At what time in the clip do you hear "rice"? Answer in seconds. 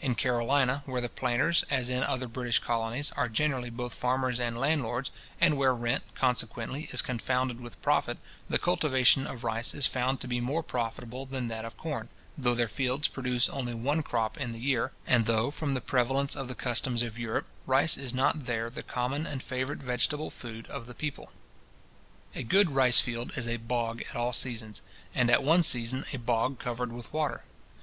9.44-9.74, 17.66-17.98, 22.70-23.00